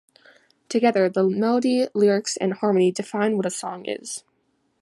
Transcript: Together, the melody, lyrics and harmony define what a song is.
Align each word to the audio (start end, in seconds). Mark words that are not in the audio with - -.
Together, 0.67 1.07
the 1.09 1.23
melody, 1.29 1.87
lyrics 1.93 2.35
and 2.35 2.53
harmony 2.55 2.91
define 2.91 3.37
what 3.37 3.45
a 3.45 3.51
song 3.51 3.87
is. 3.87 4.23